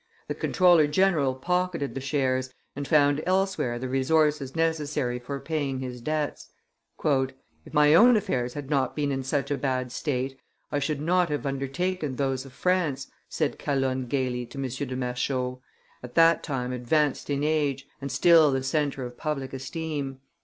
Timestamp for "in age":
17.29-17.87